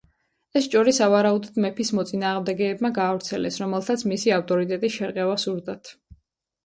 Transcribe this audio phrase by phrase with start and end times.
[0.59, 5.93] ეს ჭორი სავარაუდოდ მეფის მოწინააღმდეგეებმა გაავრცელეს, რომელთაც მისი ავტორიტეტის შერყევა სურდათ.